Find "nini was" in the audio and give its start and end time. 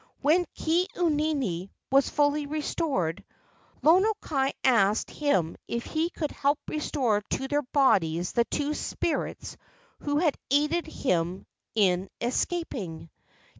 1.09-2.09